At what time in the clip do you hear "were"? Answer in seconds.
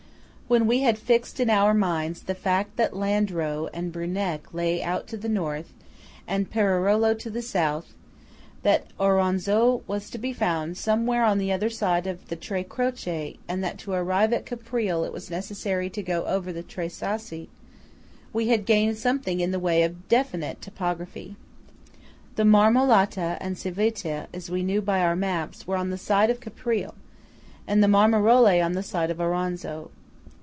25.65-25.77